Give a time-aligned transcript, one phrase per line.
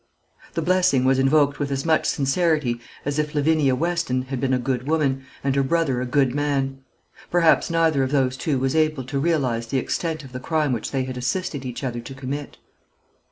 [0.55, 4.57] The blessing was invoked with as much sincerity as if Lavinia Weston had been a
[4.57, 6.79] good woman, and her brother a good man.
[7.29, 10.89] Perhaps neither of those two was able to realise the extent of the crime which
[10.89, 12.57] they had assisted each other to commit.